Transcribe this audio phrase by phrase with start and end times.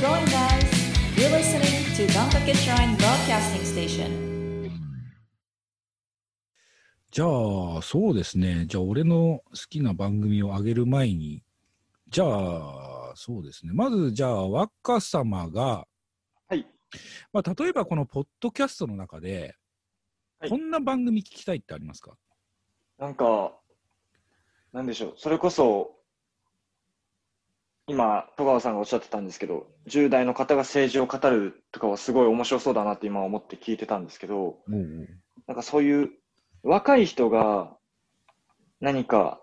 [0.00, 0.64] growing guys!
[1.14, 4.30] You're listening to Gankake Shrine Broadcasting Station.
[7.10, 8.64] じゃあ、そうですね。
[8.66, 11.42] じゃあ、俺の好きな番組を上げる前に、
[12.08, 13.72] じゃあ、そうですね。
[13.74, 15.86] まず、じゃあ、若様が、
[16.48, 16.64] はい。
[17.30, 19.54] まあ、例えばこのポッドキャストの中で、
[20.38, 22.12] はいこんな番組聞きたいってありますか？
[22.98, 23.52] なんか、
[24.72, 25.14] なんでしょう。
[25.18, 25.99] それこそ、
[27.90, 34.58] 今、戸川さんがおっしゃってたんですけど、10代の方が政治を語るとかはすごい面白そうだなって今思って聞いてたんですけど、
[35.48, 36.10] なんかそういう
[36.62, 37.76] 若い人が
[38.80, 39.42] 何か、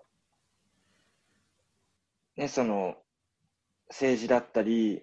[2.38, 2.96] ね、その、
[3.90, 5.02] 政治だったり、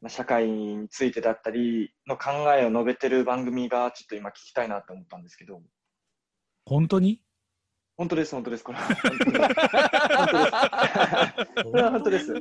[0.00, 5.60] まあ社会についてだったりの考えを述べてる番組がちょっと今聞きたいなって思ったんですけど、
[6.64, 7.20] 本当に？
[8.00, 8.64] 本当です、本当です。
[8.64, 8.78] これ
[11.82, 12.34] は本当です。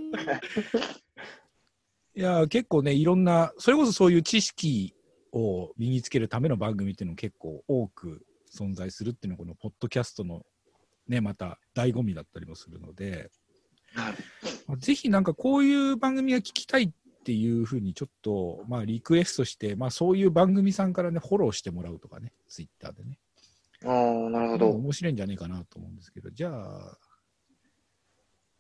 [2.15, 4.95] いや、結構ね、いろんな、それこそそういう知識
[5.33, 10.45] を身につけるための番組っていうのも結構多く存在するっていうのが、このポッドキャストの
[11.09, 13.29] ね、また醍醐味だったりもするので、
[14.65, 16.91] まあぜひなんかこういう番組が聞きたいっ
[17.25, 23.19] ていうふうにちょっと、まあリクエストして、まあそういう番組さんからね、フォローしてもらうとかね、ツイッターでね。
[23.85, 24.69] ああ、なるほど。
[24.71, 26.97] 面白いんじゃないかなと思うんですけど、じゃあ、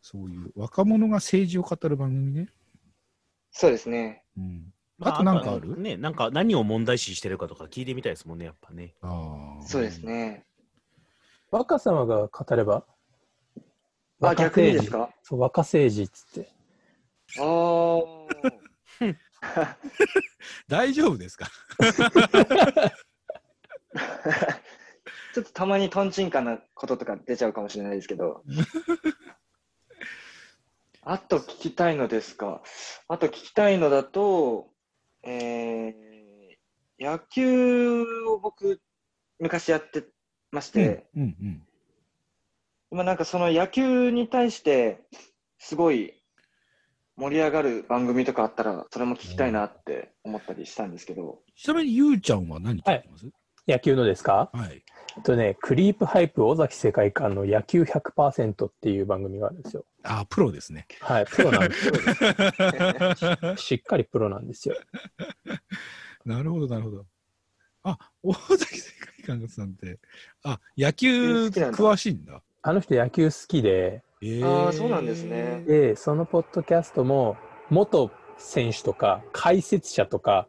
[0.01, 2.47] そういう若者が政治を語る番組ね。
[3.51, 4.23] そうですね。
[4.37, 4.73] うん。
[4.97, 5.77] まあとなんかある？
[5.79, 8.95] ね、なんか何を問題視してるかとか聞いてみたいですもんね、やっぱね。
[9.01, 9.65] ああ。
[9.65, 10.45] そうですね。
[11.51, 12.85] 若様が語れば？
[14.21, 16.49] あ、若逆にで政治すかそう、若政治っつって。
[17.39, 17.45] ああ。
[20.67, 21.47] 大丈夫ですか？
[25.33, 28.43] ちょっとたまにトンチンカンなこととか出ちゃうかもしれないですけど。
[31.01, 32.61] あと聞きたいのですか？
[33.07, 34.69] あと聞きたいのだと、
[35.23, 38.81] えー、野球を僕、
[39.39, 40.03] 昔やって
[40.51, 41.65] まして、うんうん。
[42.91, 45.01] 今なんかその野球に対して、
[45.57, 46.13] すごい
[47.15, 53.25] 盛り上がる番組とかあったら、それも聞きたいなって思ったりしたんですけど、ちなみに、ゆうちゃんは何聞いてます？
[53.69, 54.49] 野球のですか？
[54.53, 54.83] はい。
[55.17, 59.85] えっとね、クリープハイプ尾崎世界観の野球100%っていう番組があるんですよ。
[60.03, 60.87] あ、プロですね。
[61.01, 61.93] はい、プロなんですよ。
[63.57, 64.75] しっかりプロなんですよ。
[66.25, 67.05] なるほど、なるほど。
[67.83, 68.91] あ、大崎世
[69.23, 69.99] 界観さんって、
[70.43, 72.41] あ、野球詳しいんだ。
[72.61, 77.37] あの人野球好きで、えーあーそうなんですねで、そのポッドキャストも
[77.69, 80.47] 元選手とか解説者とか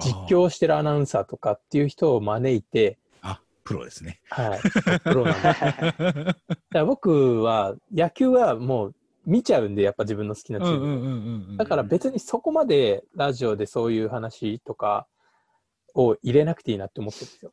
[0.00, 4.20] 実況してるアナウンサーとかっていう人を招いて、あ、プロですね。
[4.30, 4.60] はい、
[5.00, 6.36] プロなん
[6.70, 11.56] で僕は野球はもう見ちゃうんで、やっぱ自分の好きなチーム。
[11.56, 15.06] だから別にそこまでラジオでそういう話とか
[15.94, 17.52] を入れなくていいなって思ってるんですよ。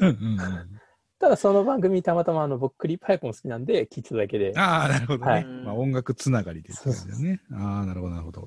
[0.00, 0.80] うんうんうん
[1.22, 4.52] ただその番組たまたまあの僕クリープハイプも好きなんで聞いてただけで。
[4.56, 5.30] ああ、なるほどね。
[5.30, 7.40] はいまあ、音楽つながりですよね。
[7.52, 8.44] ああ、なるほど、なるほど。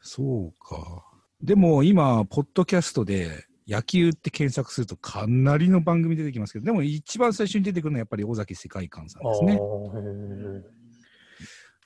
[0.00, 1.04] そうか。
[1.42, 9.60] でも今、ポッドキャストで野球って検索するとかなりの番組出てきますけど、でも一番最初に出てくるのはやっぱり尾崎世界観さんですね。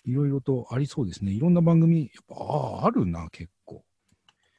[0.05, 1.33] いろいろとありそうですね。
[1.33, 3.83] いろんな番組、やっぱああ、あるな、結構。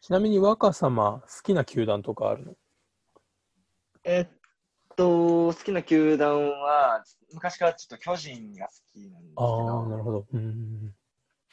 [0.01, 2.55] ちなみに若様好きな球団とかあるの？
[4.03, 4.27] えっ
[4.95, 7.03] と、好きな球団は、
[7.33, 10.25] 昔からちょっと巨人が好きなんですけああ、ど、なるほど。
[10.33, 10.95] うん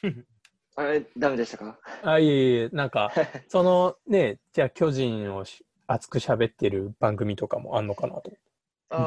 [0.76, 1.78] あれ、ダメでしたか？
[2.02, 3.12] あ、いえいえ、なんか、
[3.48, 8.32] そのね、じゃあ巨人をし熱く喋ってる番組とかもあんのかなと。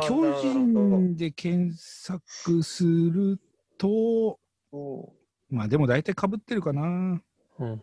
[0.08, 3.40] 巨人で検索する
[3.78, 4.40] と、
[5.50, 7.22] まあでも大体被ってるかな。
[7.60, 7.70] うん。
[7.70, 7.80] やっ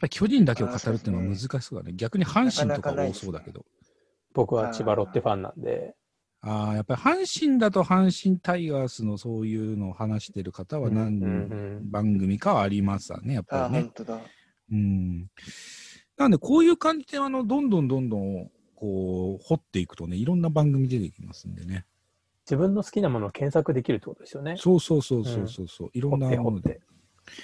[0.00, 1.92] ぱり巨人だけを語るっていうのは難しそうだね。
[1.94, 3.64] 逆に阪神とか多そうだけど。
[4.34, 5.94] 僕は千葉ロッテファンなんで。
[6.40, 11.26] ああ、やっぱり阪神だと阪神タイガースのそういうのを話してる方は何うんう
[11.80, 13.90] ん番組かはありますわね、やっぱりね。
[16.16, 21.86] なんでこういう感じで、あの、どんどんどんどん、こう、掘っていくとね、いろんな番組出てきますんでね。
[22.44, 24.56] 自分の好きなものを検索できるってことですよね。
[24.58, 26.80] そうそうそうそうそうそう、いろんなもので。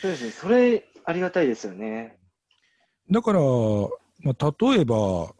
[0.00, 0.30] そうですね。
[0.30, 2.16] それ、ありがたいですよね。
[3.10, 5.34] だから、まあ、例えば、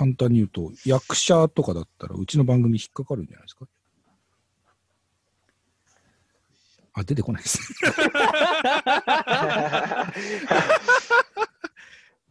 [0.00, 3.66] 簡単に言うと、役者とかだったら、うちの番組引っかかるんじゃないですか？
[6.94, 7.58] あ、出てこないです。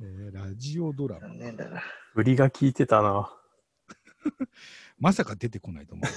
[0.01, 1.27] えーラジオドラマ。
[1.27, 1.83] 残念だな。
[2.15, 3.31] 振りが効いてたな。
[4.97, 6.09] まさか出てこないと思う。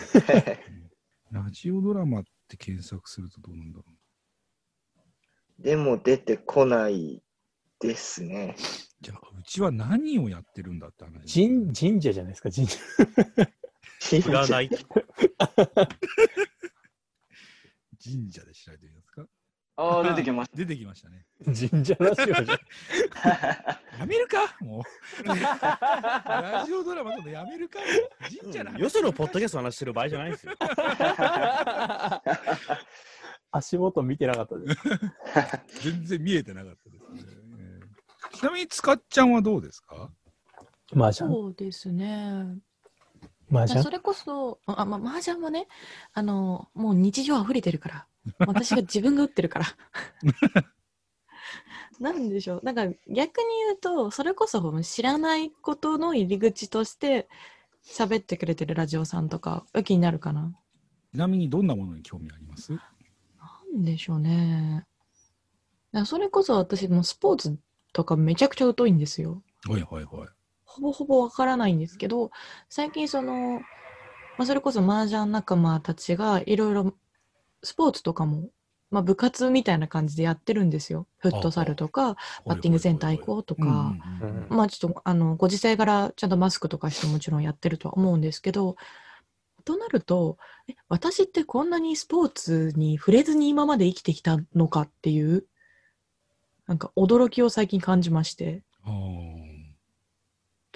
[1.32, 3.84] う んラジオドラマって検索するとどうなんだろ
[5.58, 7.22] でも出てこない
[7.82, 8.54] ですね。
[9.00, 11.48] じゃあ、うちは何をやってるんだって話。
[11.48, 12.78] 神神社じゃないですか、神社。
[14.00, 14.68] 占い。
[18.04, 19.26] 神社で調べてみますか？
[19.76, 21.24] ああ、出てきまし出てきましたね。
[21.44, 22.46] 神社ラジオじゃん。
[22.46, 22.52] た。
[23.98, 25.24] やめるかもう。
[25.24, 27.78] ラジオドラマとかやめるか
[28.42, 30.52] 神社なよそのポッドキャストの話してる場合じゃないですよ。
[33.50, 34.80] 足元見てなかったです。
[35.90, 36.81] 全然見えてなかった
[38.42, 40.10] ちなみに、つかっちゃんはどうですか？
[40.96, 42.44] 麻雀そうですね。
[43.52, 43.82] 麻雀？
[43.84, 45.68] それこそ、あ、まあ、麻雀もね、
[46.12, 48.06] あの、もう日常溢れてるから。
[48.46, 49.66] 私が自分が打ってるから。
[52.00, 52.60] なんでしょう。
[52.64, 52.96] なんか逆に
[53.66, 57.28] 言うと、それこそ知らないことの入り口として
[57.86, 60.52] 喋ってくれてるラジオさんとか、気になるかな。
[61.14, 62.72] ちなみに、どんなものに興味あります？
[62.72, 62.80] な
[63.78, 64.84] んでしょうね。
[66.06, 67.56] それこそ私もスポーツ
[67.92, 69.42] とかめちゃくちゃ疎いんですよ。
[69.68, 70.28] はいはいはい。
[70.64, 72.30] ほぼほぼわからないんですけど、
[72.68, 73.60] 最近その、
[74.38, 76.94] まあ、それこそ麻雀仲間たちがいろいろ
[77.62, 78.48] スポーツとかも、
[78.90, 81.06] まあ、部活みたいな感じでやってるんですよ。
[81.18, 82.16] フットサルとか、
[82.46, 83.94] バッティングセンター行こうとか、
[84.48, 88.76] まあちょっとあのご時世柄ちゃんとマスクとかしてもちろんやってるとは思うんですけど、
[89.64, 90.38] となると、
[90.68, 95.46] え私ってこんなにスポーツに触れずに今まで生きてきたのかっていう、
[96.72, 98.62] なんか驚きを最近感じまして。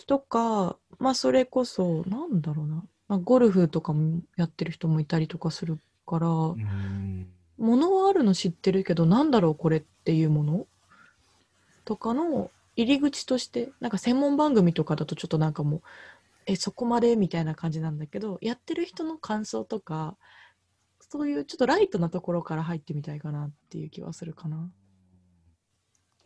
[0.06, 7.26] とか、まあそれこそ、なんだろうな、まあ、ゴルフとかもやってる人もいたりとかするから、うん。
[7.56, 10.66] ものはあるの知ってるけど、なんだろうこれっていうもの？
[11.86, 15.82] とかの入り口として、なんか専門番組とかだとちょっとなんかもう、
[16.44, 17.16] え、そこまで？
[17.16, 20.18] みたいな感じなんだけど、やってる人の感想とか、
[21.08, 24.70] そういうちょっとライトなところから入ってみたいかなっていう気はするかな。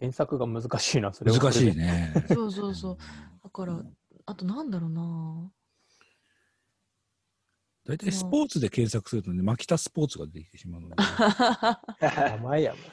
[0.01, 1.77] 検索が難しいな、それは難しい。
[1.77, 2.15] ね。
[2.33, 2.97] そうそうそう。
[3.45, 3.83] だから、
[4.25, 5.53] あとなんだろうな
[7.85, 10.95] 大体スポーツで検索するとね、牧田スポーツが出てきてしまうので。
[12.01, 12.81] 名前やもん。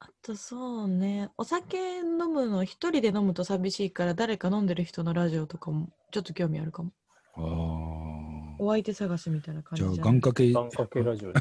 [0.00, 6.90] あとそうね、お酒飲むの一人で飲むと寂しいから誰か飲んでる人のラジオとかもちょっと興味あるかも。
[7.34, 8.11] ああ。
[8.58, 11.32] お相手探しみたいな感じゃあ、じじゃ願掛け、願掛けラジオ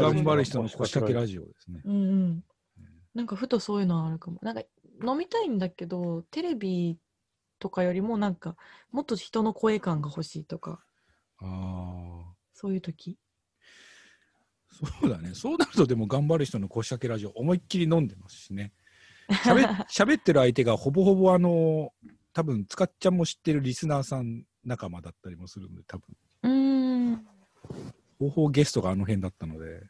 [0.00, 1.80] 頑張る人の腰掛けラジオですね。
[1.84, 2.44] うんうん。
[3.14, 4.38] なんかふとそういうのあるかも。
[4.42, 4.62] なんか
[5.06, 6.98] 飲みたいんだけど、テレビ
[7.58, 8.56] とかよりもなんか
[8.90, 10.84] もっと人の声感が欲しいとか、
[11.40, 12.34] ああ。
[12.52, 13.18] そういう時？
[14.70, 15.34] そうだね。
[15.34, 18.72] そうなると、でも頑張る人の腰掛けラジオ、思いっきり飲んでますしね。
[19.44, 21.92] 喋喋ってる相手がほぼほぼあの、
[22.32, 26.04] 多分、つかっちゃんも知ってるリスナーさん仲間だったりもするので、多分、
[26.42, 27.26] うーん。
[28.18, 29.82] 方法ゲストがあの辺だったので、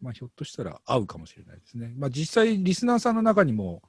[0.00, 1.92] まあ、ひょっとしたら合うかもしれないですね。
[1.96, 3.82] まあ、実際、リスナーさんの中にも、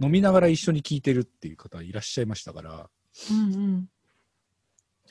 [0.00, 2.90] 飲みながら一緒に聞いてるっていう方いらっしゃいましたから、
[3.30, 3.88] うんうん。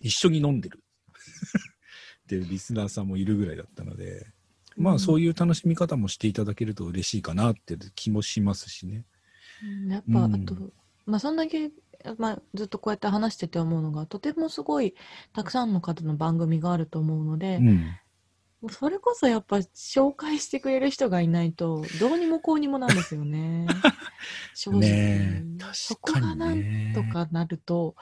[0.02, 0.84] 一緒に飲んでる
[2.24, 4.32] っていうリスナーさんもいるぐらいだったので、
[4.78, 9.06] まあそういう楽しみ方もしていただけると嬉しいかなって気もしますしね。
[9.64, 10.56] うんやっぱ、うんあと、
[11.06, 11.70] まあ、そんだけ、
[12.18, 14.96] まあ、ずっとこうやって話してて思うのが、とてもすごい
[15.34, 17.78] たくさんの方の番組があると思うので、うん。
[18.62, 23.68] もうそれこそやっぱ紹介してくれる人がいないと、どうにもこうにもなんですよね。
[24.54, 24.82] 正直。
[24.82, 25.44] ねえ
[25.74, 26.94] そこがなんね。
[26.96, 27.96] とかなると、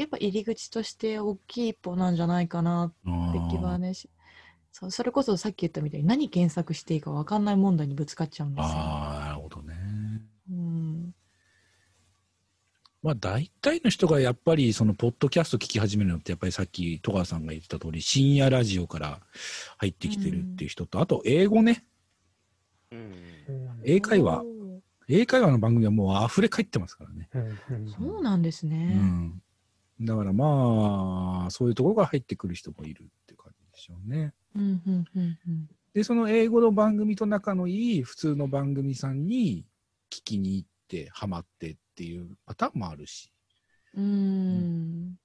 [0.00, 4.08] やっぱ入り口として大きい一歩なんじゃないかなって気はねし
[4.72, 8.70] そうそれこそさっき言ったみたいに何検索していいか分かんない問題にぶつかっちゃうんですよ。
[8.72, 9.74] ああ、なるほどね。
[10.50, 11.14] うん
[13.02, 19.20] まあ大体の人がやっぱりそのポッドキャスト聞き始めるのってやっぱりさっき戸川さんが言ってた通り深夜ラジオから
[19.78, 21.84] 入ってきてるっていう人と、あと英語ね。
[22.92, 23.14] うん
[23.84, 24.42] 英会話
[25.08, 27.28] 英会話の番組はもう溢れ返ってますからね。
[27.98, 28.94] そうなんですうね。
[28.94, 29.42] ん。
[30.00, 34.32] だからまあ、そういうところから入ってくる人もいるって感じでしょうね。
[34.54, 39.64] うんうんうんうんで、その英語の番組と仲のいい普通の番組さんに
[40.08, 43.32] 聞きに行って、ハマってっていうパターンもあるし。
[43.94, 45.16] うーん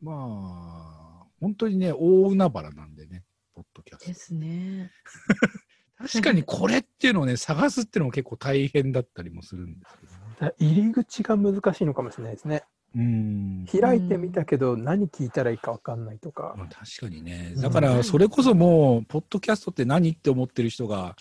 [0.00, 3.22] まあ、本当にね、大海原なんでね、
[3.54, 4.06] ポッドキャスト。
[4.06, 4.90] ですね。
[5.98, 10.18] 確かにこれっていうのをね、探すっていうのも結構大変だったりもするんですけどね。
[10.40, 12.64] だ入り口が難しいのかもしれないですね。
[12.94, 13.66] うん。
[13.66, 16.54] 開いてみたけど、何聞いたらいいか分かんないとか。
[16.58, 17.52] まあ、確かにね。
[17.54, 21.16] うんだから、それこそもう、ポッドキャストって何って思ってる人が、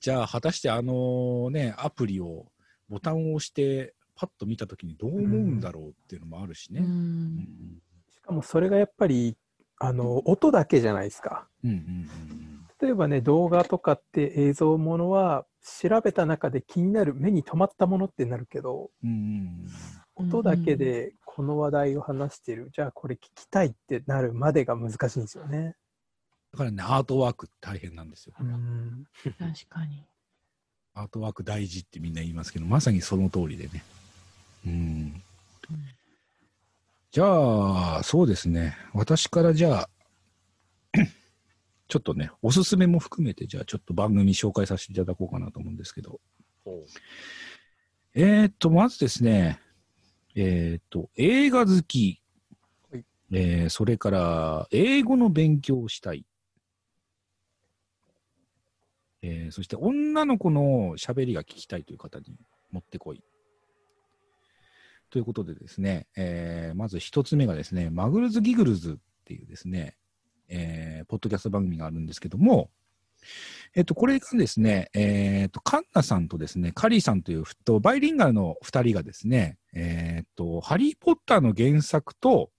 [0.00, 2.46] じゃあ、果たしてあのね、アプリを、
[2.88, 6.80] ボタンを押して、パッと見たときにどう思うんだろうっていうのもあるしうね。
[6.80, 7.46] うんん
[8.10, 9.36] しかもそれがやっぱり、
[9.78, 11.48] あの、音だけじゃないですか。
[11.64, 12.08] うんうん
[12.78, 15.46] 例えばね、動画とかって映像ものは、
[15.80, 19.66] 調べた中で気になる、目に留まったものってなるけど、うん
[20.14, 25.74] 音だけでこの話題を話してる、じゃあこれ聞きたいってなるまでが難しいんですよね。
[26.52, 28.34] だからね、アートワーク大変なんですよ。
[28.40, 29.04] うん。
[29.38, 30.06] 確かに。
[30.96, 33.84] アートワーク大事ってみんな言いますけど、まさにその通りでね。
[34.66, 35.22] うん。
[37.12, 38.74] じゃあ、そうですね。
[38.94, 39.90] 私からじゃあ、
[41.88, 46.18] ちょっとね、おすすめも含めて、じゃあちょっと番組紹介させていただこうかなと思うんですけど。
[46.64, 46.82] ほ
[48.14, 49.60] えーっと、まずですね、
[50.34, 52.22] えーっと、映画好き、
[52.90, 56.24] はいえーそれから、英語の勉強をしたい。
[59.28, 62.36] えーそして、女の子の喋りが聞きたいという方に
[62.70, 63.22] 持ってこい。
[65.10, 69.96] ということでですね、えーまず一つ目がですね、マグルズ・ギグルズっていうですね、
[70.48, 72.70] えーポッドキャスト番組があるんですけども、
[73.74, 82.50] えっと、これがですね、えっと、カンナさんとですね、カリーさんという、とバイリンガルの二人がですね、えっと、ハリー・ポッターの原作と、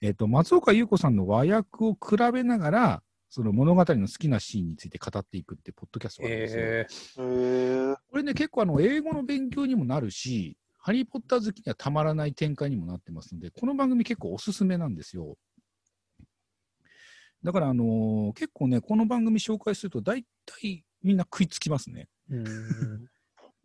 [0.00, 3.02] えっと、松岡優子さんの和訳を比べながら、
[3.36, 6.62] その物語の好きなシーンについて語っていくってポッドキャストがあるんですよ。
[6.62, 6.86] え
[7.18, 7.94] へえ。
[8.10, 15.36] これね、結構あの、英語の勉強にもなるし、ハリー・ポッター好きにはたまらない展開にもなってますので、この番組結構おすすめなんですよ。
[17.42, 22.08] だから、あのー結構ね、この番組紹介すると、大体みんな食いつきますね。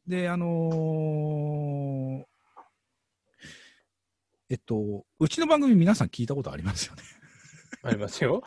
[0.05, 2.23] で、あのー
[4.49, 7.03] えっと、うちの番組皆さん聞いたことありますよね。
[7.83, 8.43] ありますよ。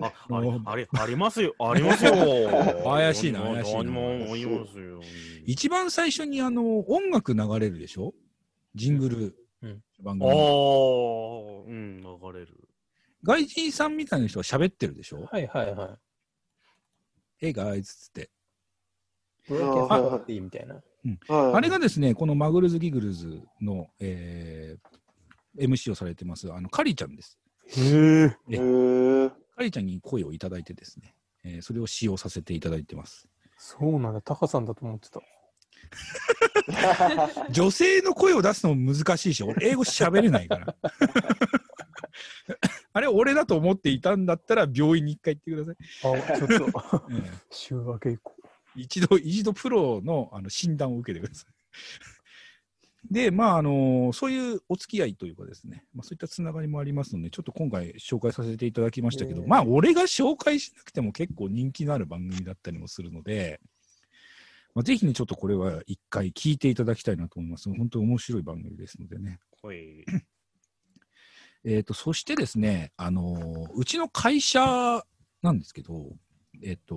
[0.00, 1.54] あ、あれ、あれ、ありますよ。
[1.60, 2.12] ありますよ。
[2.84, 5.00] 怪しいな怪しいな何もありますよ。
[5.46, 8.14] 一番最初にあの、音楽流れるでしょ？
[8.74, 10.28] ジングルうん番ああ
[11.64, 12.68] 組。、うん、流れる。
[13.22, 15.24] 外人さんみたいな人が喋ってるでしょ？
[15.30, 15.98] はいはいは
[17.40, 17.46] い。
[17.48, 18.30] えガイズっつって。
[19.48, 20.82] ブローケンフォーティーみたいな。
[21.54, 24.88] あれがですね、このマグルズ・ギグルズの、えー
[25.58, 27.38] MC をされてます、あの、カリーちゃんです。
[27.76, 29.30] へえ。
[29.56, 31.14] カリーちゃんに声をいただいてですね、
[31.44, 33.28] えーそれを使用させていただいてます。
[33.56, 34.20] そうなんだ。
[34.20, 35.20] タカさんだと思ってた。
[37.50, 40.74] 女性の声を出すのも難しいし、俺英語喋れないから。
[42.94, 45.76] あれ、俺だと思っていたんだったら、病院に一回行ってください。
[46.34, 46.54] あ、ちょっと、
[47.10, 48.36] ええ週明け以降。
[48.74, 51.52] 一度、一度プロのあの診断を受けてください。
[53.10, 63.60] で、まあ、あの、そういうお付き合いというかですね、まあ、そういったつながりもありますので、ちょっと今回紹介させていただきましたけど、ええまあ、俺が紹介しなくても結構人気のある番組だったりもするので、
[64.74, 67.68] まあ、ぜひね、ちょっとこれは一回聞いていただきたいなと思います。
[67.68, 69.38] 本当に面白い番組ですのでね。
[69.60, 70.04] ほい。
[71.64, 75.04] えっ、と、そしてですね、あのうちの会社
[75.42, 76.16] なんですけど、
[76.62, 76.96] えっ、と、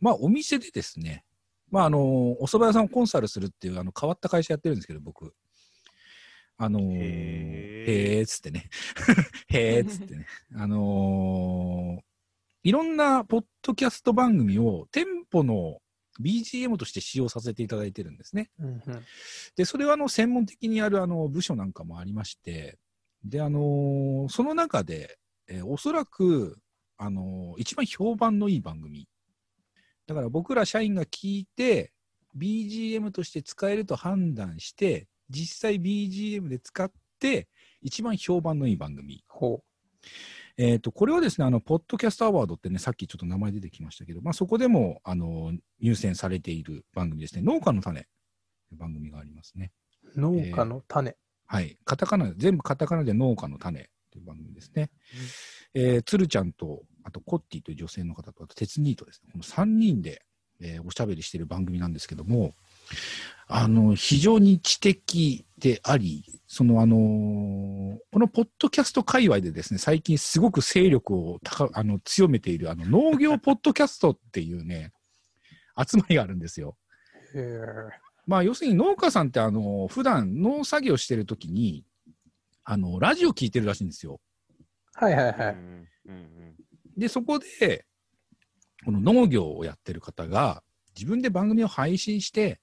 [0.00, 1.24] まあ、お店でですね、
[1.72, 5.34] まあ、あのお蕎麦屋さんをコンサルするっていう、あの、変わった会社やってるんですけど、僕。
[6.58, 8.68] あのー、へーへーっつってね。
[9.48, 10.26] へーっつってね。
[10.54, 12.02] あのー
[12.64, 15.78] いろんなポッドキャスト番組を店舗の
[16.20, 18.50] BGM として使用させていただいてるんですね。
[18.60, 18.82] うんうん。
[19.56, 22.78] で、それはあの専門的にやるあの部署なんかもありまして、
[23.24, 26.56] で、あのーその中で、えーおそらく、
[26.98, 29.08] あのー一番評判のいい番組。
[30.06, 31.92] だから僕ら社員が聞いて、
[32.36, 37.48] BGM として使えると判断して、実際 BGM で使って、
[37.80, 39.24] 一番評判のいい番組。
[39.28, 39.62] ほ
[40.58, 47.42] えっ、と、これはですね、あの、ポッドキャストアワードってね、さっきちょっと名前出てきましたけど、まあ、そこでも、あの、入選されている番組ですね。
[47.42, 48.06] 農家の種と
[48.74, 49.72] いう番組がありますね。
[50.14, 50.20] う。
[50.20, 51.16] 農家の種。
[51.46, 51.78] はい。
[51.84, 54.90] カタカナ、全部カタカナで農家の種という番組ですね。
[55.74, 59.30] えー、つるちゃんと、あとコッティという女性の方と、あと鉄ニートですね。
[59.32, 60.22] この3人で、
[60.60, 62.54] えーおしゃべりしている番組なんですけども、
[63.48, 74.92] あの、非常に知的であり、そのあのーこのポッドキャスト界隈でですね、最近すごく勢力を高あの強めている、あの、農業ポッドキャストっていうね、
[75.76, 76.76] 集まりがあるんですよ。
[77.34, 77.60] へえ。
[78.26, 81.84] まあ、要するに農家さんって、あの、普段農作業してるときに、
[82.64, 84.20] あの、ラジオ聞いてるらしいんですよ。
[84.94, 85.56] はいはいはい。
[86.96, 87.86] で、そこで、
[88.84, 90.62] この農業をやってる方が、
[90.94, 92.60] 自分で番組を配信して、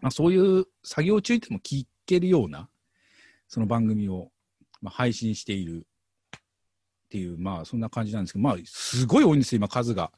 [0.00, 2.68] まあ、そういう作業中でも聞けるような、
[3.48, 4.30] その番組を、
[4.80, 5.86] まあ、配信している
[6.36, 6.40] っ
[7.10, 10.12] ていう、まあ、そんな感じなんですけど、まあ、すごい多いんですよ、今、数が。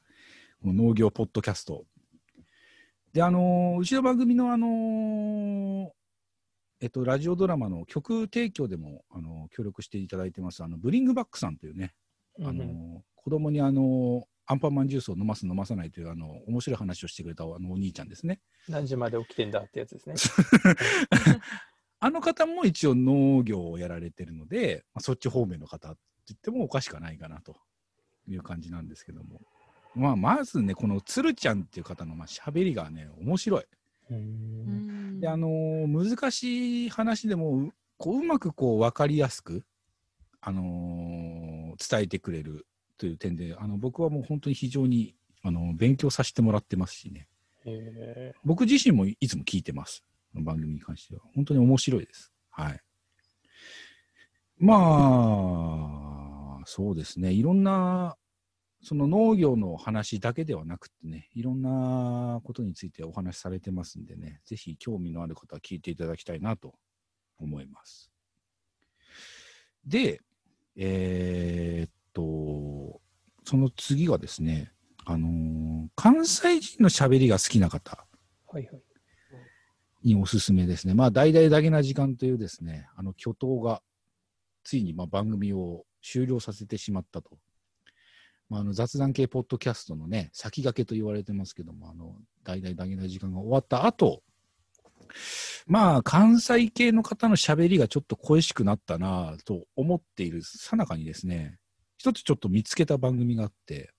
[0.61, 1.84] この農業ポッドキャスト。
[3.12, 5.88] で、あのーうちの番組の、あのー
[6.80, 11.94] えっと、ラジオドラマの曲提供でも、あの協力していただいてます、あの、ブリングバックさんというね、
[12.41, 18.41] あのうん子供にあの、アンパンマンジュースを飲ます飲まさないというあの面白い話をしてくれたあのお兄ちゃんですね。
[18.69, 20.17] 何時まで起きてんだってやつですね。
[22.01, 27.57] あの方も一応農業をやられてるので、まあ、そっち方面の方って言ってもおかしくはないかなと
[28.27, 29.41] いう感じなんですけども。
[29.95, 33.65] まあ、まずね、この鶴ちゃんっていう方のまあ喋りがね、面白い。
[34.11, 39.65] うんで、あのー難しい話でも、こう、うまくこう、わかりやすく、
[40.42, 42.66] あのー伝えてくれる
[42.99, 47.26] という点で、あの、僕はもう本当に非常に、あの勉強させてもらってますしね。
[47.64, 50.04] へ僕自身もいつも聞いてます。
[50.34, 51.22] 番組に関しては。
[51.34, 52.32] 本当に面白いです。
[52.50, 52.80] はい。
[54.58, 54.76] ま
[56.62, 57.32] あ、そうですね。
[57.32, 58.16] いろんな、
[58.82, 66.75] その農業の話だけではなくてね、いろんなことについてお話しされてますんでね、ぜひ興味のある方は聞いていただきたいなと
[67.38, 68.12] 思います。
[69.84, 70.20] で、
[70.76, 73.00] えーっと、
[73.45, 74.73] その次がですね、
[75.05, 75.62] あのー
[75.97, 78.07] 関西人の喋りが好きな方。
[80.05, 80.95] におすすめですね。
[80.95, 83.83] まあ、大々だけな時間というですね、あの巨頭が、
[84.64, 87.38] ついにまあ番組を終了させてしまったと。
[88.49, 94.23] まあ、あの雑談系ポッドキャストのね、先駆けと言われてますけども、あの、大々だけな時間が終わった後、
[95.66, 101.59] まあ、関西系の方の喋りがちょっと恋しくなったなと思っているさなかにですね、
[101.99, 103.92] 一つちょっと見つけた番組があって、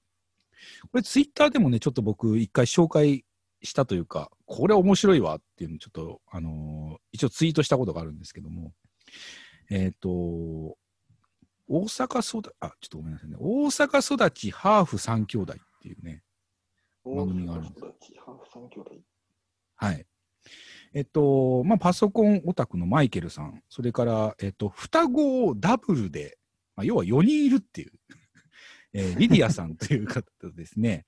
[0.91, 3.25] これツイッターでもね、ちょっと僕一回紹介
[3.62, 8.74] したというか、これ面白いわっていうのをちょっと、あのー一応ツイートしたことがあるんですけども、
[9.70, 13.38] えっ、と、大阪育あ、ちょっとごめんなさいね。
[13.39, 16.24] 大阪育ちハーフ三兄弟っていうね、
[17.05, 17.82] 番組があるんです
[18.25, 18.91] ハーフ三兄弟。
[19.75, 20.05] はい。
[20.93, 26.38] えっと、まあ、パソコンオタクのマイケルさん、それから、えっと、双子をダブルで、
[26.75, 27.91] まあ、要は4人いるっていう、
[28.93, 31.05] えー リディアさんという方ですね、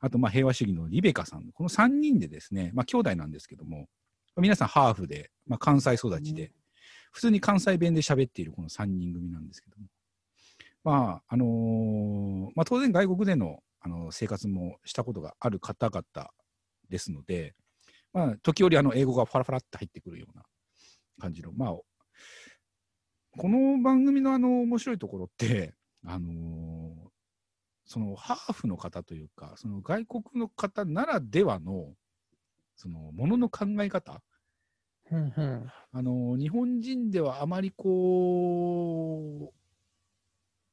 [0.00, 3.88] あと、まあ、平和主義のリベカさん、この3人でですね、まあ、兄弟なんですけども、
[4.36, 6.52] 皆さんハーフで、まあ、関西育ちで、
[7.10, 9.86] 普通に関西弁で喋っているこの3人組なんですけども、
[10.84, 16.30] まあ、あのーまあ、当然外国での、あの生活もしたことがある方々
[16.88, 17.54] ですので、
[18.12, 20.44] まあ、時折あの英語がファラファラって入ってくるような
[21.20, 21.86] 感じの、まあ、こ
[23.48, 27.12] の番組のあの面白いところって、あのー
[27.92, 31.92] そのハーフの方というか、その外国の方ならではの、
[32.74, 34.22] そのものの考え方、
[35.10, 35.70] うんうん。
[35.92, 39.52] あの日本人ではあまりこ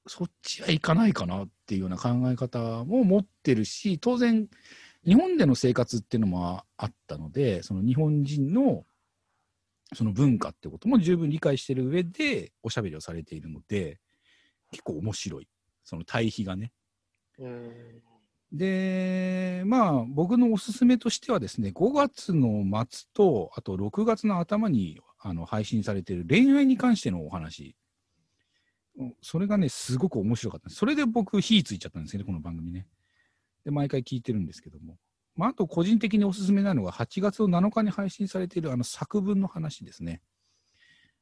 [0.05, 4.47] う、そっちはいかないかなっていうような考え方も持ってるし、当然、
[5.05, 8.85] 日本での生活っていうのもあったので、その日本人の
[9.93, 13.99] その文化ってことも十分理解してる上でおしゃべりをされているので、
[14.71, 15.47] 結構面白い。
[15.83, 16.71] その対比がね。
[17.39, 18.01] うん。
[18.51, 27.75] で、まあ、僕のおすすめとしてはですね、5月の末と、あと6月の頭にあの配信されている恋愛に関してのお話。
[28.97, 30.69] うんそれがね、すごく面白かった。
[30.69, 32.85] それで僕、火ついちゃったんですよね、この番組ね。
[33.65, 34.97] で、毎回聞いてるんですけども。
[35.35, 40.21] まあ、あと、個人的におすすめなのが、8月の7日に配信されているあの作文の話ですね。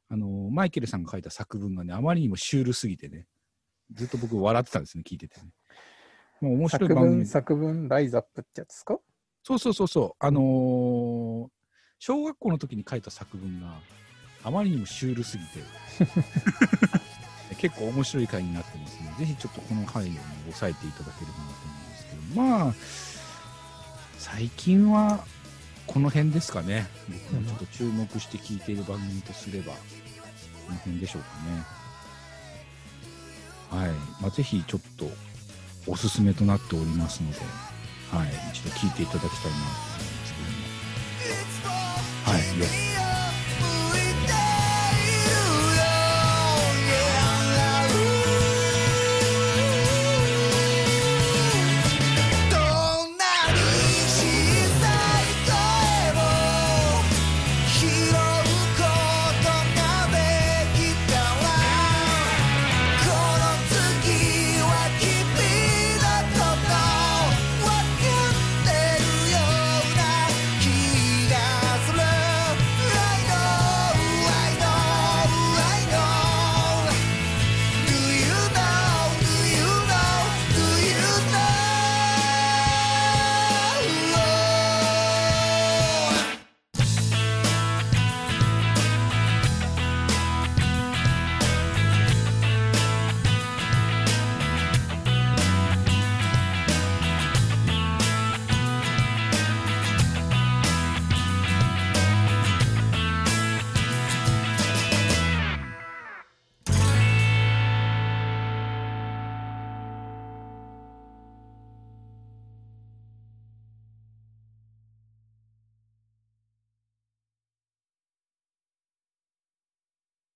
[0.08, 3.26] あの、マイケルさんが書いた作文がね、あまりにもシュールすぎてね、
[3.92, 5.48] ずっと僕笑ってたんですね、聞いててね。
[6.40, 8.98] もう面白い作番組文、作文、ライズアップってやつですか？
[9.42, 10.24] そうそうそうそう。
[10.24, 11.48] あのー
[12.00, 13.74] 小学校の時に書いた作文が
[14.44, 15.58] あまりにもシュールすぎて
[17.58, 21.87] 結構面白い回になってますので、ぜひちょっとこの回を、ね、押さえていただければなと思うんです
[22.34, 22.74] まあ、
[24.18, 25.24] 最近は
[25.86, 26.86] この辺ですかね。
[27.30, 29.78] 僕もちょっと注目して聞いている番組とすれば、こ
[30.70, 31.28] の辺でしょうか
[33.78, 33.84] ね。
[33.86, 33.90] はい。
[34.20, 35.10] まあ、ぜひちょっと
[35.86, 37.38] おすすめとなっておりますので、
[38.10, 38.28] はい。
[38.52, 40.40] 一度聞いていただきたいなと思いますけ
[41.62, 42.38] ども。
[42.38, 42.92] はい。
[42.92, 42.97] よ